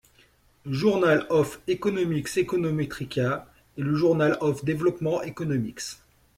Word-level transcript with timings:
Journal 0.65 1.27
of 1.29 1.59
Economics, 1.67 2.35
Econometrica 2.35 3.45
et 3.77 3.81
le 3.83 3.93
Journal 3.93 4.35
of 4.41 4.65
Development 4.65 5.21
Economics. 5.21 5.97